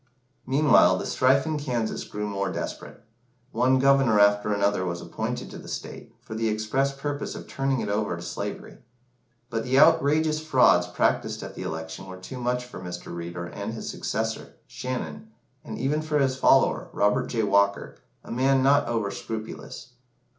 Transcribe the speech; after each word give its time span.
Meanwhile, 0.47 0.97
the 0.97 1.05
strife 1.05 1.45
in 1.45 1.59
Kansas 1.59 2.03
grew 2.05 2.25
more 2.25 2.51
desperate. 2.51 3.03
One 3.51 3.77
Governor 3.77 4.19
after 4.19 4.51
another 4.51 4.83
was 4.83 4.99
appointed 4.99 5.51
to 5.51 5.59
the 5.59 5.67
state, 5.67 6.11
for 6.23 6.33
the 6.33 6.49
express 6.49 6.91
purpose 6.91 7.35
of 7.35 7.45
turning 7.47 7.81
it 7.81 7.87
over 7.89 8.15
to 8.15 8.21
slavery; 8.23 8.79
but 9.51 9.63
the 9.63 9.77
outrageous 9.77 10.39
frauds 10.41 10.87
practised 10.87 11.43
at 11.43 11.53
the 11.53 11.61
election 11.61 12.07
were 12.07 12.17
too 12.17 12.39
much 12.39 12.65
for 12.65 12.79
Mr. 12.79 13.13
Reeder 13.15 13.45
and 13.45 13.73
his 13.75 13.91
successor, 13.91 14.55
Shannon, 14.65 15.29
and 15.63 15.77
even 15.77 16.01
for 16.01 16.17
his 16.17 16.35
follower, 16.35 16.89
Robert 16.93 17.27
J. 17.27 17.43
Walker, 17.43 17.97
a 18.23 18.31
man 18.31 18.63
not 18.63 18.87
over 18.87 19.11
scrupulous. 19.11 19.91